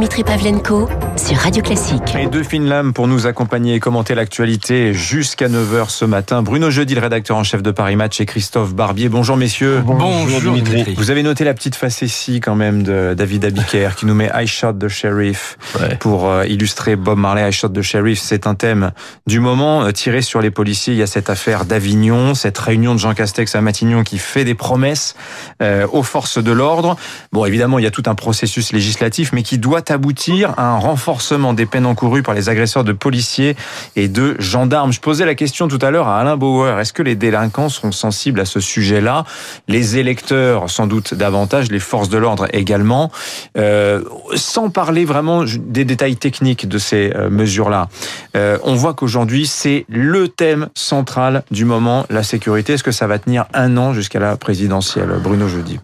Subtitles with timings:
[0.00, 2.16] Dimitri Pavlenko sur Radio Classique.
[2.18, 6.42] Et deux fines lames pour nous accompagner et commenter l'actualité jusqu'à 9h ce matin.
[6.42, 9.08] Bruno Jeudi, le rédacteur en chef de Paris Match et Christophe Barbier.
[9.08, 9.80] Bonjour messieurs.
[9.84, 10.92] Bonjour, Dimitri.
[10.96, 14.48] Vous avez noté la petite facétie quand même de David Abiker qui nous met I
[14.48, 15.94] Shot the Sheriff Ouais.
[16.00, 17.48] pour euh, illustrer Bob Marley.
[17.48, 18.90] I Shot the Sheriff, c'est un thème
[19.28, 20.94] du moment euh, tiré sur les policiers.
[20.94, 24.44] Il y a cette affaire d'Avignon, cette réunion de Jean Castex à Matignon qui fait
[24.44, 25.14] des promesses
[25.62, 26.96] euh, aux forces de l'ordre.
[27.30, 30.78] Bon, évidemment, il y a tout un processus législatif, mais qui doit aboutir à un
[30.78, 31.19] renforcement
[31.54, 33.56] des peines encourues par les agresseurs de policiers
[33.94, 34.92] et de gendarmes.
[34.92, 36.78] Je posais la question tout à l'heure à Alain Bauer.
[36.80, 39.24] Est-ce que les délinquants sont sensibles à ce sujet-là?
[39.68, 43.10] Les électeurs, sans doute davantage, les forces de l'ordre également.
[43.58, 44.02] Euh,
[44.34, 47.88] sans parler vraiment des détails techniques de ces euh, mesures-là,
[48.36, 52.74] euh, on voit qu'aujourd'hui, c'est le thème central du moment, la sécurité.
[52.74, 55.10] Est-ce que ça va tenir un an jusqu'à la présidentielle?
[55.22, 55.78] Bruno Jeudi.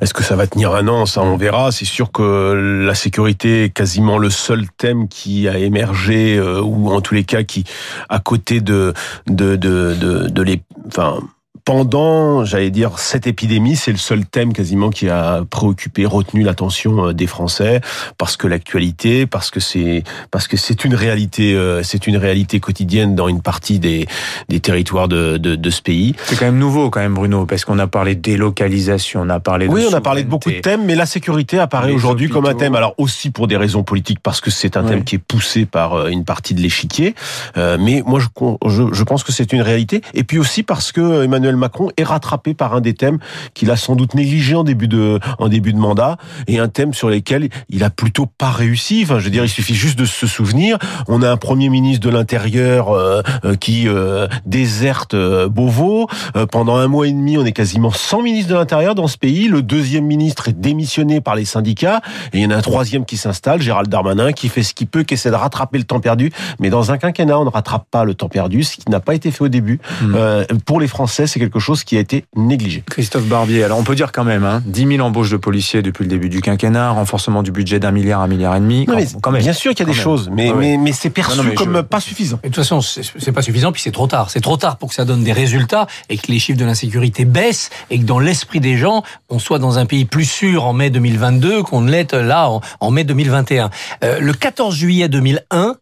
[0.00, 1.06] Est-ce que ça va tenir un an?
[1.06, 1.72] Ça, on verra.
[1.72, 6.90] C'est sûr que la sécurité est quasiment le seul thème qui a émergé, euh, ou
[6.90, 7.64] en tous les cas qui,
[8.08, 8.92] à côté de
[9.26, 11.18] de de de, de les, enfin.
[11.66, 17.08] Pendant, j'allais dire, cette épidémie, c'est le seul thème quasiment qui a préoccupé, retenu l'attention
[17.08, 17.80] euh, des Français,
[18.18, 22.60] parce que l'actualité, parce que c'est, parce que c'est une réalité, euh, c'est une réalité
[22.60, 24.06] quotidienne dans une partie des
[24.48, 26.14] des territoires de de, de ce pays.
[26.26, 29.40] C'est quand même nouveau, quand même, Bruno, parce qu'on a parlé de délocalisation, on a
[29.40, 32.28] parlé de Oui, on a parlé de beaucoup de thèmes, mais la sécurité apparaît aujourd'hui
[32.28, 32.76] comme un thème.
[32.76, 35.94] Alors aussi pour des raisons politiques, parce que c'est un thème qui est poussé par
[35.94, 37.16] euh, une partie de l'échiquier.
[37.56, 38.28] Euh, mais moi, je,
[38.68, 40.00] je, je pense que c'est une réalité.
[40.14, 43.18] Et puis aussi parce que Emmanuel Macron est rattrapé par un des thèmes
[43.54, 46.94] qu'il a sans doute négligé en début de en début de mandat, et un thème
[46.94, 49.02] sur lesquels il a plutôt pas réussi.
[49.04, 50.78] Enfin, je veux dire, il suffit juste de se souvenir.
[51.08, 56.08] On a un premier ministre de l'Intérieur euh, euh, qui euh, déserte euh, Beauvau.
[56.50, 59.48] Pendant un mois et demi, on est quasiment 100 ministres de l'Intérieur dans ce pays.
[59.48, 62.00] Le deuxième ministre est démissionné par les syndicats.
[62.32, 64.86] Et il y en a un troisième qui s'installe, Gérald Darmanin, qui fait ce qu'il
[64.86, 66.32] peut, qui essaie de rattraper le temps perdu.
[66.60, 69.14] Mais dans un quinquennat, on ne rattrape pas le temps perdu, ce qui n'a pas
[69.14, 69.80] été fait au début.
[70.02, 70.14] Mm.
[70.14, 72.82] Euh, pour les Français, c'est quelque chose qui a été négligé.
[72.90, 76.02] Christophe Barbier, alors on peut dire quand même, hein, 10 000 embauches de policiers depuis
[76.04, 78.80] le début du quinquennat, renforcement du budget d'un milliard, un milliard et demi.
[78.80, 79.42] Non, quand, mais quand même.
[79.42, 80.02] bien sûr qu'il y a des même.
[80.04, 80.58] choses, mais, Ouais, ouais.
[80.72, 82.38] mais, mais c'est perçu Non, non, mais comme je- pas suffisant.
[82.42, 84.30] Et de toute façon, c'est c'est pas suffisant, puis c'est trop tard.
[84.30, 87.24] C'est trop tard pour que ça donne des résultats et que les chiffres de l'insécurité
[87.24, 90.72] baissent et que dans l'esprit des gens, on soit dans un pays plus sûr en
[90.72, 93.70] mai 2022 qu'on ne l'est là en, en mai 2021.
[94.04, 95.74] Euh, le 14 juillet 2001,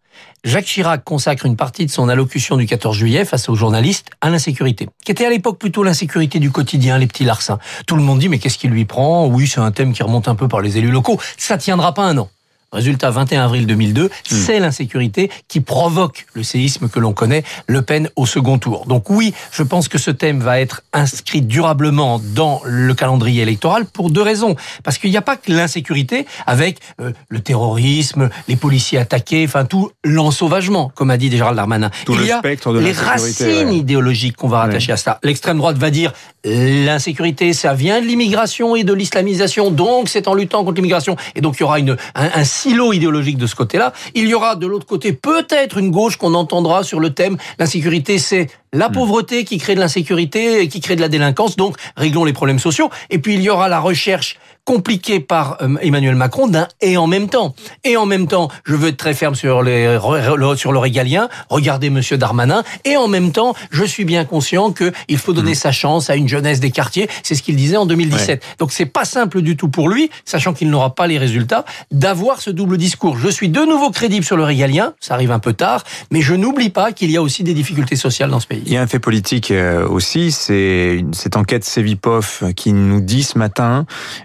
[0.45, 4.29] Jacques Chirac consacre une partie de son allocution du 14 juillet face aux journalistes à
[4.29, 7.59] l'insécurité, qui était à l'époque plutôt l'insécurité du quotidien, les petits larcins.
[7.87, 9.27] Tout le monde dit mais qu'est-ce qui lui prend?
[9.27, 11.19] Oui, c'est un thème qui remonte un peu par les élus locaux.
[11.39, 12.29] Ça tiendra pas un an.
[12.75, 18.11] Résultat, 21 avril 2002, c'est l'insécurité qui provoque le séisme que l'on connaît, Le Pen
[18.17, 18.87] au second tour.
[18.87, 23.87] Donc oui, je pense que ce thème va être inscrit durablement dans le calendrier électoral
[23.87, 24.57] pour deux raisons.
[24.83, 29.65] Parce qu'il n'y a pas que l'insécurité avec euh, le terrorisme, les policiers attaqués, enfin
[29.65, 31.91] tout l'ensauvagement, comme a dit Gérald Darmanin.
[32.05, 33.77] Tout Il le y a spectre de les racines ouais.
[33.77, 35.19] idéologiques qu'on va rattacher à cela.
[35.23, 36.13] L'extrême droite va dire
[36.45, 41.17] l'insécurité, ça vient de l'immigration et de l'islamisation, donc c'est en luttant contre l'immigration.
[41.35, 43.93] Et donc il y aura une, un, un silo idéologique de ce côté-là.
[44.15, 48.19] Il y aura de l'autre côté peut-être une gauche qu'on entendra sur le thème l'insécurité,
[48.19, 52.25] c'est la pauvreté qui crée de l'insécurité et qui crée de la délinquance, donc réglons
[52.25, 52.89] les problèmes sociaux.
[53.11, 57.07] Et puis il y aura la recherche compliquée par euh, Emmanuel Macron d'un et en
[57.07, 57.55] même temps.
[57.85, 59.99] Et en même temps, je veux être très ferme sur, les,
[60.37, 64.73] le- sur le régalien, regardez Monsieur Darmanin, et en même temps, je suis bien conscient
[64.73, 67.87] qu'il faut donner sa chance à une jeunesse des quartiers, c'est ce qu'il disait en
[67.87, 68.43] 2017.
[68.59, 72.41] Donc c'est pas simple du tout pour lui, sachant qu'il n'aura pas les résultats, d'avoir
[72.41, 73.19] ce double discours.
[73.19, 76.35] Je suis de nouveau crédible sur le régalien, ça arrive un peu tard, mais je
[76.35, 78.63] n'oublie pas qu'il y a aussi des difficultés sociales dans ce pays.
[78.67, 83.23] Il y a un fait politique euh, aussi, c'est cette enquête Cevipof qui nous dit
[83.25, 83.85] ce matin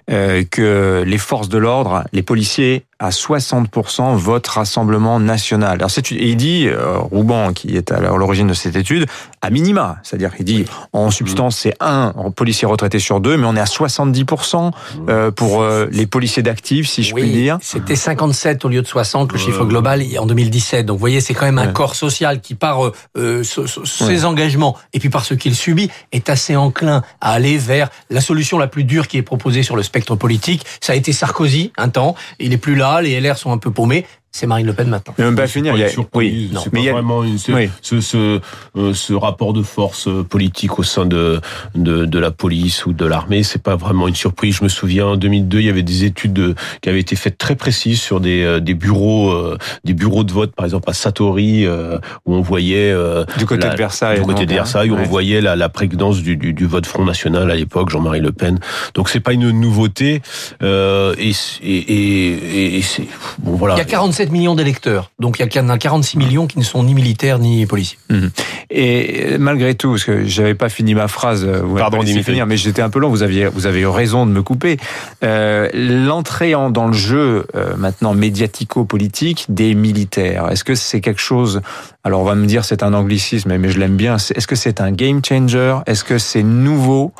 [0.10, 5.74] euh, que les forces de l'ordre, les policiers, à 60% votent Rassemblement National.
[5.74, 9.06] Alors c'est et il dit euh, Rouban qui est à l'origine de cette étude
[9.42, 13.56] à minima, c'est-à-dire il dit en substance c'est un policier retraité sur deux, mais on
[13.56, 14.72] est à 70%
[15.08, 17.58] euh, pour euh, les policiers d'actifs, si je puis Oui, dire.
[17.62, 20.86] C'était 57 au lieu de 60, le chiffre global en 2017.
[20.86, 21.74] Donc vous voyez, c'est quand même un Ouais.
[21.74, 26.30] corps social qui, par euh, euh, ses engagements et puis par ce qu'il subit, est
[26.30, 29.84] assez enclin à aller vers la solution la plus dure qui est proposée sur le
[29.84, 30.66] spectre politique.
[30.82, 33.72] Ça a été Sarkozy un temps, il est plus là, les LR sont un peu
[33.72, 34.06] paumés.
[34.32, 35.14] C'est Marine Le Pen maintenant.
[35.18, 35.76] Mais même pas finir.
[35.76, 36.62] Il y a, oui, non.
[36.62, 37.70] c'est mais pas il y a, vraiment une, ce, oui.
[37.82, 38.40] ce, ce,
[38.78, 41.42] euh, ce, rapport de force euh, politique au sein de,
[41.76, 44.58] de, de la police ou de l'armée, c'est pas vraiment une surprise.
[44.58, 47.38] Je me souviens, en 2002, il y avait des études de, qui avaient été faites
[47.38, 50.94] très précises sur des, euh, des bureaux, euh, des bureaux de vote, par exemple à
[50.94, 52.94] Satori, euh, où on voyait
[53.38, 55.02] du côté la, de Versailles, du côté de Versailles, où ouais.
[55.02, 58.32] on voyait la, la prégnance du, du, du vote Front National à l'époque, Jean-Marie Le
[58.32, 58.60] Pen.
[58.94, 60.22] Donc c'est pas une nouveauté,
[60.62, 61.32] euh, et,
[61.64, 63.08] et, et, et c'est
[63.40, 63.76] bon voilà.
[63.76, 63.86] Il y a
[64.20, 67.40] 47 millions d'électeurs, donc il y en a 46 millions qui ne sont ni militaires
[67.40, 67.98] ni policiers.
[68.10, 68.28] Mmh.
[68.70, 72.58] Et malgré tout, parce que j'avais pas fini ma phrase, vous Pardon, pas finir, mais
[72.58, 73.10] j'étais un peu long.
[73.10, 74.76] Vous aviez, vous avez eu raison de me couper.
[75.24, 81.62] Euh, L'entrée dans le jeu euh, maintenant médiatico-politique des militaires, est-ce que c'est quelque chose
[82.04, 84.18] Alors on va me dire c'est un anglicisme, mais je l'aime bien.
[84.18, 85.78] Est-ce que c'est un game changer?
[85.86, 87.14] Est-ce que c'est nouveau?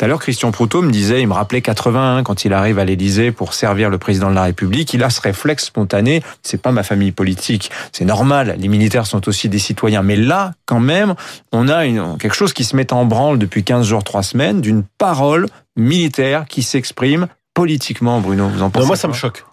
[0.00, 2.86] Tout à l'heure, Christian Proutot me disait, il me rappelait 81 quand il arrive à
[2.86, 4.94] l'Élysée pour servir le président de la République.
[4.94, 6.22] Il a ce réflexe spontané.
[6.42, 7.70] C'est pas ma famille politique.
[7.92, 8.56] C'est normal.
[8.58, 10.02] Les militaires sont aussi des citoyens.
[10.02, 11.16] Mais là, quand même,
[11.52, 14.62] on a une, quelque chose qui se met en branle depuis 15 jours, 3 semaines
[14.62, 18.48] d'une parole militaire qui s'exprime politiquement, Bruno.
[18.48, 19.44] Vous en pensez non, Moi, ça me choque.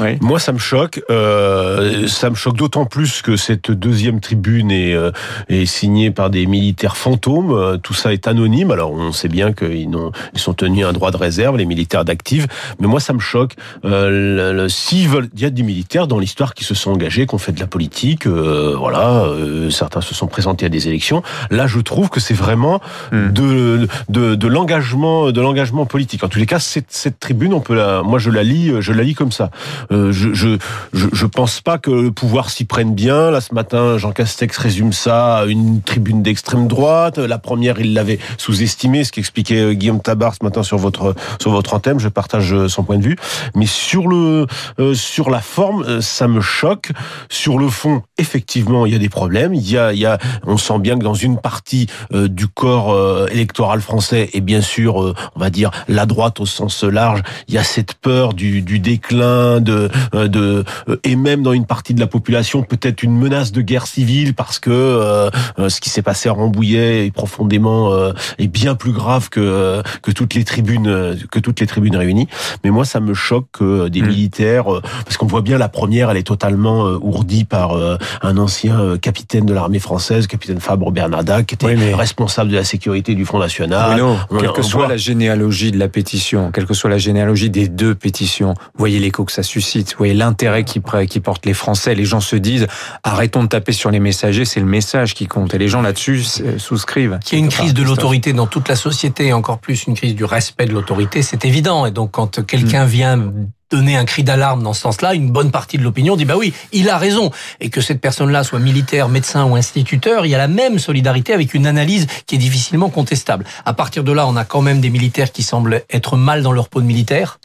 [0.00, 0.16] Oui.
[0.20, 1.02] Moi, ça me choque.
[1.10, 5.10] Euh, ça me choque d'autant plus que cette deuxième tribune est, euh,
[5.48, 7.52] est signée par des militaires fantômes.
[7.52, 8.70] Euh, tout ça est anonyme.
[8.70, 9.88] Alors, on sait bien qu'ils
[10.34, 12.46] ils sont tenus un droit de réserve, les militaires d'active.
[12.80, 13.54] Mais moi, ça me choque.
[13.84, 17.34] Euh, S'ils veulent, il y a des militaires dans l'histoire qui se sont engagés, qui
[17.34, 18.26] ont fait de la politique.
[18.26, 21.22] Euh, voilà, euh, certains se sont présentés à des élections.
[21.50, 22.80] Là, je trouve que c'est vraiment
[23.12, 23.32] Hmm.
[23.32, 26.24] de de, de l'engagement, de l'engagement politique.
[26.24, 28.92] En tous les cas, cette, cette tribune, on peut la, moi, je la lis, je
[28.92, 29.50] la lis comme ça.
[29.90, 30.56] Euh, je, je,
[30.92, 33.30] je, pense pas que le pouvoir s'y prenne bien.
[33.30, 37.18] Là, ce matin, Jean Castex résume ça à une tribune d'extrême droite.
[37.18, 41.50] La première, il l'avait sous-estimé, ce qu'expliquait euh, Guillaume Tabar ce matin sur votre sur
[41.50, 41.98] votre antenne.
[41.98, 43.16] Je partage euh, son point de vue.
[43.54, 44.46] Mais sur le
[44.78, 46.90] euh, sur la forme, ça me choque.
[47.28, 49.54] Sur le fond, effectivement, il y a des problèmes.
[49.54, 53.28] Il y a, il y a, on sent bien que dans une partie du corps
[53.28, 57.58] électoral français, et bien sûr, on va dire la droite au sens large, il y
[57.58, 61.94] a cette peur du, du déclin, de, euh, de, euh, et même dans une partie
[61.94, 65.90] de la population, peut-être une menace de guerre civile parce que euh, euh, ce qui
[65.90, 70.44] s'est passé à Rambouillet est profondément euh, est bien plus grave que que toutes les
[70.44, 72.28] tribunes que toutes les tribunes réunies.
[72.64, 74.06] Mais moi, ça me choque que des Mm.
[74.08, 74.64] militaires,
[75.04, 79.46] parce qu'on voit bien la première, elle est totalement ourdie par euh, un ancien capitaine
[79.46, 83.24] de l'armée française, capitaine Fabre Bernarda, qui était Oui, mais- responsable de la sécurité du
[83.24, 83.90] Front National.
[83.92, 86.98] Bruno, On- quelle que soit voit- la généalogie de la pétition, quelle que soit la
[86.98, 91.46] généalogie des deux pétitions, voyez l'écho que ça suscite, vous voyez l'intérêt qui, qui portent
[91.46, 91.94] les Français.
[91.94, 92.66] Les gens se disent,
[93.02, 95.54] arrêtons de taper sur les messagers, c'est le message qui compte.
[95.54, 97.18] Et les gens là-dessus euh, souscrivent.
[97.24, 99.94] Qu'il y a une crise de l'autorité dans toute la société, et encore plus une
[99.94, 101.86] crise du respect de l'autorité, c'est évident.
[101.86, 103.32] Et donc, quand quelqu'un vient
[103.74, 106.52] donner un cri d'alarme dans ce sens-là, une bonne partie de l'opinion dit bah oui,
[106.72, 107.30] il a raison.
[107.60, 111.32] Et que cette personne-là soit militaire, médecin ou instituteur, il y a la même solidarité
[111.32, 113.44] avec une analyse qui est difficilement contestable.
[113.64, 116.52] À partir de là, on a quand même des militaires qui semblent être mal dans
[116.52, 117.38] leur peau de militaire.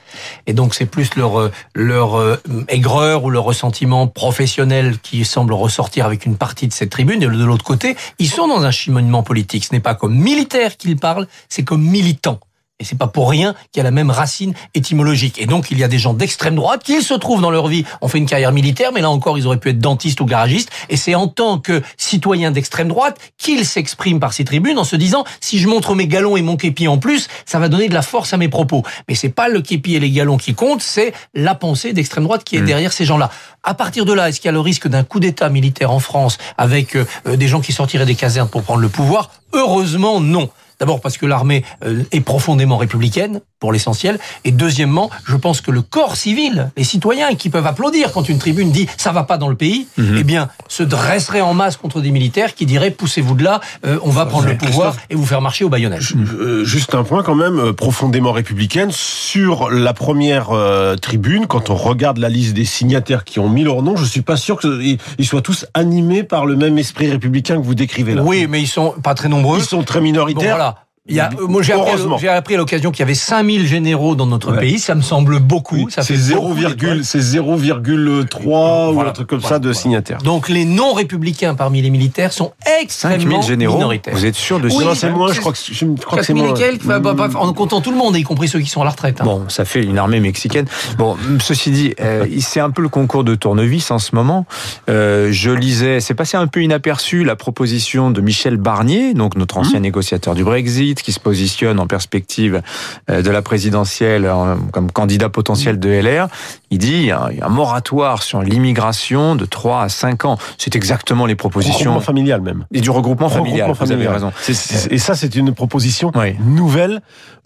[0.48, 5.54] Et donc, c'est plus leur, euh, leur euh, aigreur ou leur ressentiment professionnel qui semble
[5.54, 7.22] ressortir avec une partie de cette tribune.
[7.22, 9.66] Et de l'autre côté, ils sont dans un cheminement politique.
[9.66, 12.40] Ce n'est pas comme militaire qu'ils parlent, c'est comme militants.
[12.82, 15.42] Et c'est pas pour rien qu'il y a la même racine étymologique.
[15.42, 17.84] Et donc, il y a des gens d'extrême droite qui se trouvent dans leur vie,
[18.00, 20.70] ont fait une carrière militaire, mais là encore, ils auraient pu être dentistes ou garagistes.
[20.88, 24.96] Et c'est en tant que citoyens d'extrême droite qu'ils s'expriment par ces tribunes en se
[24.96, 27.94] disant, si je montre mes galons et mon képi en plus, ça va donner de
[27.94, 28.84] la force à mes propos.
[29.10, 32.46] Mais c'est pas le képi et les galons qui comptent, c'est la pensée d'extrême droite
[32.46, 33.30] qui est derrière ces gens-là.
[33.64, 36.00] À partir de là, est-ce qu'il y a le risque d'un coup d'État militaire en
[36.00, 37.06] France avec euh,
[37.36, 39.32] des gens qui sortiraient des casernes pour prendre le pouvoir?
[39.52, 40.50] Heureusement, non.
[40.80, 44.20] D'abord parce que l'armée euh, est profondément républicaine, pour l'essentiel.
[44.46, 48.40] Et deuxièmement, je pense que le corps civil, les citoyens qui peuvent applaudir quand une
[48.40, 50.18] tribune dit ça va pas dans le pays, Mhm.
[50.20, 54.00] eh bien, se dresseraient en masse contre des militaires qui diraient poussez-vous de là, euh,
[54.04, 56.16] on va prendre le pouvoir et vous faire marcher au baïonnage.
[56.40, 61.46] Euh, Juste un point quand même euh, profondément républicaine sur la première euh, tribune.
[61.48, 64.38] Quand on regarde la liste des signataires qui ont mis leur nom, je suis pas
[64.38, 68.22] sûr qu'ils ils soient tous animés par le même esprit républicain que vous décrivez là.
[68.24, 69.60] Oui, mais ils sont pas très nombreux.
[69.60, 70.56] ils sont très Bon, minoritaires.
[70.56, 70.76] voilà.
[71.10, 74.28] Il y a, moi, j'ai appris, à appris l'occasion qu'il y avait 5000 généraux dans
[74.28, 74.60] notre Ouais.
[74.60, 74.80] pays.
[74.80, 75.76] Ça me semble beaucoup.
[75.76, 77.04] Oui, c'est fait 0, beaucoup d'étoiles.
[77.04, 79.10] c'est 0,3 ou Voilà.
[79.10, 79.56] un truc comme Voilà.
[79.56, 79.80] ça de Voilà.
[79.80, 80.22] signataires.
[80.22, 84.14] Donc les non-républicains parmi les militaires sont 5000 extrêmement généraux, minoritaires.
[84.16, 86.34] vous êtes sûr de Oui, ça c'est moins, je crois que, je crois que c'est
[86.34, 86.54] 4000 moins.
[86.54, 88.86] quelques, bah, bah, bah, en comptant tout le monde, y compris ceux qui sont à
[88.86, 89.20] la retraite.
[89.22, 89.26] hein.
[89.26, 90.66] Bon, ça fait une armée mexicaine.
[90.98, 94.46] Bon, ceci dit, euh, c'est un peu le concours de tournevis en ce moment.
[94.90, 99.58] Euh, je lisais, c'est passé un peu inaperçu la proposition de Michel Barnier, donc notre
[99.58, 102.62] ancien négociateur du Brexit, qui se positionne en perspective
[103.10, 106.28] euh, de la présidentielle en- comme candidat potentiel de LR,
[106.72, 110.38] il dit un, un moratoire sur l'immigration de 3 à 5 ans.
[110.58, 111.78] C'est exactement les propositions.
[111.92, 112.66] Regroupement familial même.
[112.74, 114.32] Et du regroupement familial, Regroupement vous avez familial.
[114.32, 114.54] raison.
[114.54, 116.36] C'est- et ça, c'est une proposition Oui.
[116.46, 117.02] nouvelle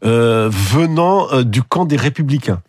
[0.05, 2.59] euh, venant euh, du camp des Républicains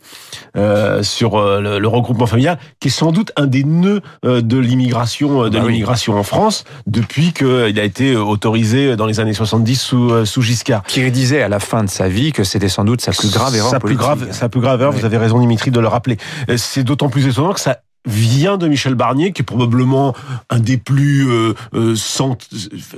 [0.57, 4.41] euh, sur euh, le, le regroupement familial, qui est sans doute un des nœuds euh,
[4.41, 5.73] de l'immigration euh, de Bah oui.
[5.73, 10.43] l'immigration en France depuis qu'il a été autorisé dans les années 70 sous, euh, sous
[10.43, 10.85] Giscard.
[10.85, 13.57] Qui disait à la fin de sa vie que c'était sans doute sa plus grave
[13.57, 14.95] erreur sa plus grave, sa plus grave erreur.
[14.95, 15.01] Oui.
[15.01, 16.19] Vous avez raison, Dimitri, de le rappeler.
[16.51, 20.15] Euh, C'est d'autant plus étonnant que ça vient de Michel Barnier, qui est probablement
[20.51, 22.37] un des plus euh, euh, cent-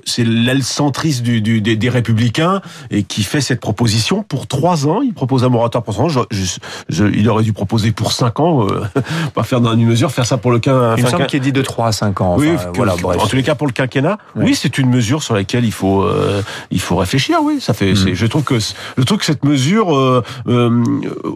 [0.04, 2.60] c'est l'aile centriste du, du- des, des Républicains
[2.90, 5.02] et qui fait cette proposition pour trois ans.
[5.02, 6.08] Il propose un moratoire pour trois ans.
[6.08, 6.58] Je, je-
[6.88, 8.82] je- il aurait dû proposer pour cinq ans, euh,
[9.34, 10.96] pas faire dans une mesure, faire ça pour le quin.
[10.96, 12.36] Il me semble qu'il est dit de 3 à 5 ans.
[12.38, 13.20] oui, Enfin, que- voilà, bref.
[13.22, 14.44] en tous les cas pour le quinquennat, Oui.
[14.46, 17.38] oui, c'est une mesure sur laquelle il faut euh, il faut réfléchir.
[17.42, 17.92] Oui, ça fait.
[17.92, 17.96] Mm.
[17.96, 20.82] c'est- Je trouve que je trouve que cette mesure euh, euh,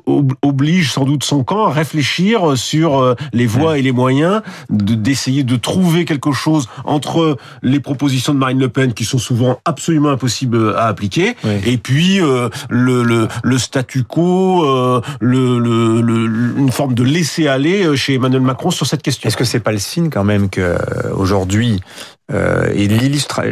[0.06, 4.94] ob- oblige sans doute son camp à réfléchir sur les voies et les moyens de-
[4.94, 9.60] d'essayer de trouver quelque chose entre les propositions de Marine Le Pen qui sont souvent
[9.64, 11.52] absolument impossibles à appliquer Oui.
[11.66, 17.02] et puis euh, le, le, le statu quo, euh, le, le, le- une forme de
[17.02, 19.28] laisser aller chez Emmanuel Macron sur cette question.
[19.28, 20.78] Est-ce que c'est pas le signe quand même que euh,
[21.14, 21.80] aujourd'hui
[22.32, 22.86] euh, et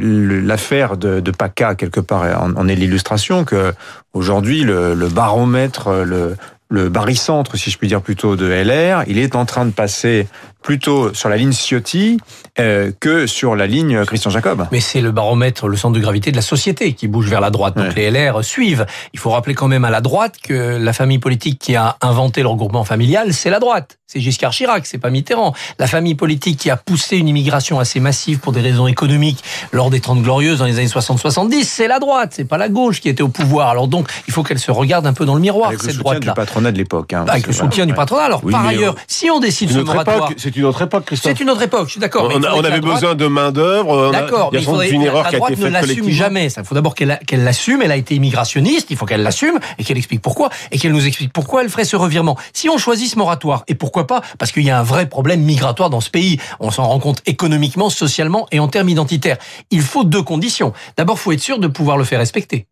[0.01, 3.73] l'affaire de, de PACA quelque part en, en est l'illustration que
[4.13, 6.37] aujourd'hui le, le baromètre le
[6.71, 10.27] le barycentre, si je puis dire plutôt, de LR, il est en train de passer
[10.73, 12.19] plutôt sur la ligne Ciotti
[12.61, 14.67] euh, que sur la ligne Christian Jacob.
[14.71, 17.49] Mais c'est le baromètre, le centre de gravité de la société qui bouge vers la
[17.49, 17.75] droite.
[17.79, 18.85] Donc les LR suivent.
[19.15, 22.43] Il faut rappeler quand même à la droite que la famille politique qui a inventé
[22.43, 23.95] le regroupement familial, c'est la droite.
[24.11, 25.55] C'est Giscard Chirac, c'est pas Mitterrand.
[25.79, 29.91] La famille politique qui a poussé une immigration assez massive pour des raisons économiques lors
[29.91, 33.11] des Trente Glorieuses dans les années 60-70, c'est la droite, c'est pas la gauche qui
[33.11, 33.69] était au pouvoir.
[33.69, 35.97] Alors donc, il faut qu'elle se regarde un peu dans le miroir, Avec le cette
[35.97, 36.33] soutien du droite-là.
[36.33, 37.13] patronat de l'époque.
[37.13, 37.27] hein.
[37.29, 38.25] Avec le soutien du patronat.
[38.25, 40.31] Alors, Oui, par mais, ailleurs, euh, si on décide ce moratoire...
[40.39, 41.33] c'est une autre époque, Christophe.
[41.37, 42.31] C'est une autre époque, je suis d'accord.
[42.33, 44.11] On il avait besoin de main d'œuvre.
[44.13, 46.49] D'accord, Il y a sans une erreur la qui a ne l'assume jamais.
[46.57, 47.83] Il faut d'abord qu'elle l'assume.
[47.83, 48.89] Elle a été immigrationniste.
[48.91, 51.85] Il faut qu'elle l'assume et qu'elle explique pourquoi et qu'elle nous explique pourquoi elle ferait
[51.85, 52.37] ce revirement.
[52.53, 55.41] Si on choisit ce moratoire et pourquoi pas Parce qu'il y a un vrai problème
[55.41, 56.39] migratoire dans ce pays.
[56.61, 59.39] On s'en rend compte économiquement, socialement et en termes identitaires.
[59.71, 60.73] Il faut deux conditions.
[60.97, 62.67] D'abord, faut être sûr de pouvoir le faire respecter.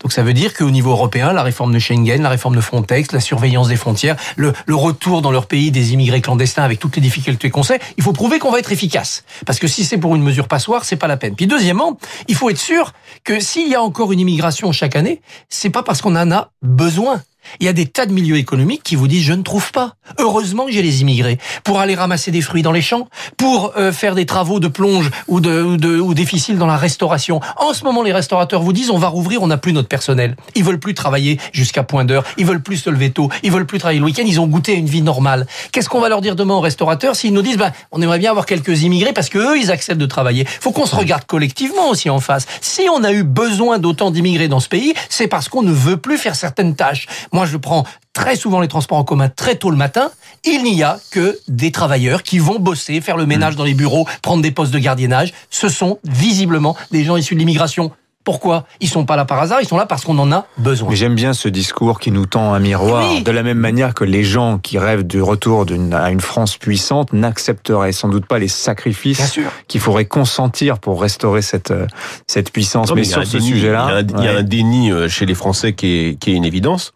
[0.00, 3.12] Donc ça veut dire qu'au niveau européen, la réforme de Schengen, la réforme de Frontex,
[3.12, 7.02] la surveillance des frontières, le, retour dans leur pays des immigrés clandestins avec toutes les
[7.02, 9.24] difficultés qu'on sait, il faut prouver qu'on va être efficace.
[9.44, 11.34] Parce que si c'est pour une mesure passoire, c'est pas la peine.
[11.34, 12.92] Puis deuxièmement, il faut être sûr
[13.24, 16.50] que s'il y a encore une immigration chaque année, c'est pas parce qu'on en a
[16.62, 17.22] besoin.
[17.60, 19.94] Il y a des tas de milieux économiques qui vous disent je ne trouve pas.
[20.18, 23.92] Heureusement que j'ai les immigrés pour aller ramasser des fruits dans les champs, pour euh,
[23.92, 27.40] faire des travaux de plonge ou de, ou de ou difficiles dans la restauration.
[27.56, 30.36] En ce moment, les restaurateurs vous disent on va rouvrir, on n'a plus notre personnel.
[30.54, 33.66] Ils veulent plus travailler jusqu'à point d'heure, ils veulent plus se lever tôt, ils veulent
[33.66, 35.46] plus travailler le week-end, ils ont goûté à une vie normale.
[35.72, 38.30] Qu'est-ce qu'on va leur dire demain aux restaurateurs s'ils nous disent ben on aimerait bien
[38.30, 40.44] avoir quelques immigrés parce que eux ils acceptent de travailler?
[40.44, 42.46] Faut qu'on se regarde collectivement aussi en face.
[42.60, 45.96] Si on a eu besoin d'autant d'immigrés dans ce pays, c'est parce qu'on ne veut
[45.96, 47.06] plus faire certaines tâches.
[47.32, 50.10] Moi, je prends très souvent les transports en commun très tôt le matin.
[50.44, 54.06] Il n'y a que des travailleurs qui vont bosser, faire le ménage dans les bureaux,
[54.22, 55.32] prendre des postes de gardiennage.
[55.50, 57.90] Ce sont visiblement des gens issus de l'immigration.
[58.24, 60.90] Pourquoi Ils sont pas là par hasard, ils sont là parce qu'on en a besoin.
[60.90, 63.10] Mais j'aime bien ce discours qui nous tend un miroir.
[63.10, 63.22] Oui.
[63.22, 66.58] De la même manière que les gens qui rêvent du retour d'une- à une France
[66.58, 71.72] puissante n'accepteraient sans doute pas les sacrifices qu'il faudrait consentir pour restaurer cette,
[72.26, 72.90] cette puissance.
[72.90, 74.38] Non, mais, sur ce déni, sujet-là, il y a un- il y a ouais.
[74.40, 76.92] un déni euh, chez les Français qui est, qui est une évidence.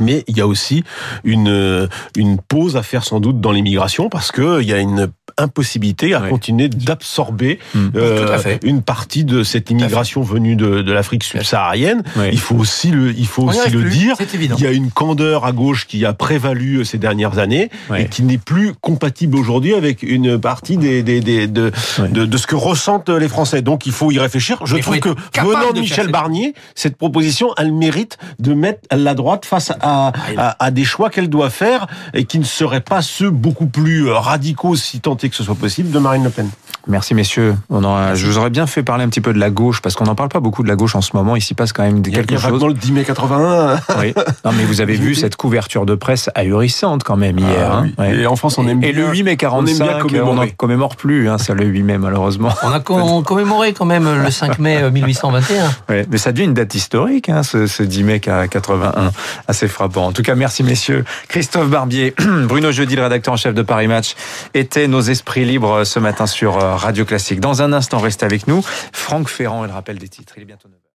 [0.00, 0.84] Mais il y a aussi
[1.24, 4.78] une, euh, une pause à faire sans doute dans l'immigration parce que il y a
[4.78, 7.78] une impossibilité à continuer d'absorber Mm.
[7.96, 12.02] euh, une partie de cette immigration venue de, de l'Afrique subsaharienne.
[12.32, 14.14] Il faut aussi le, il faut On aussi le plus, dire.
[14.18, 14.56] c'est évident.
[14.58, 18.06] Il y a une candeur à gauche qui a prévalu euh, ces dernières années et
[18.06, 22.46] qui n'est plus compatible aujourd'hui avec une partie des, des, des- de, de, de ce
[22.46, 23.62] que ressentent les Français.
[23.62, 24.58] Donc il faut y réfléchir.
[24.64, 25.10] Je trouve que
[25.40, 30.12] venant de Michel Barnier, cette proposition a le mérite de mettre la droite face à,
[30.36, 34.08] à, à des choix qu'elle doit faire et qui ne seraient pas ceux beaucoup plus
[34.08, 36.48] euh, radicaux, si tant que ce soit possible, de Marine Le Pen.
[36.88, 37.54] Merci messieurs.
[37.70, 37.80] On
[38.14, 40.16] je vous aurais bien fait parler un petit peu de la gauche parce qu'on n'en
[40.16, 41.36] parle pas beaucoup de la gauche en ce moment.
[41.36, 42.64] Il s'y passe quand même Il y a, quelque il y a chose.
[42.64, 43.78] le 10 mai 81.
[44.00, 44.12] Oui.
[44.44, 45.16] Non, mais vous avez vu Oui.
[45.16, 47.70] cette couverture de presse ahurissante quand même hier.
[47.70, 47.82] Ah hein.
[47.84, 47.94] oui.
[47.98, 48.16] Ouais.
[48.22, 49.06] Et en France, on aime Et bien.
[49.06, 50.30] le 8 mai 45, on aime bien commémorer.
[50.30, 52.50] on n'en commémore plus, hein, c'est le 8 mai malheureusement.
[52.64, 55.70] On a com- commémoré quand même le 5 mai euh, 1821.
[55.88, 59.12] Ouais, mais ça devient une date historique, hein, ce, ce 10 mai 81,
[59.46, 60.06] assez frappant.
[60.06, 61.04] En tout cas, merci messieurs.
[61.28, 62.12] Christophe Barbier,
[62.48, 64.14] Bruno Jeudi, le rédacteur en chef de Paris Match,
[64.54, 67.38] étaient nos esprits libres ce matin sur euh, Radio Classique.
[67.38, 68.62] Dans un instant, restez avec nous.
[68.92, 70.34] Franck Ferrand et le rappel des titres.
[70.36, 70.81] Il est bientôt 9h.